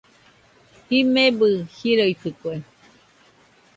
[0.87, 1.47] Jimebɨ
[1.77, 2.55] jiroitɨkue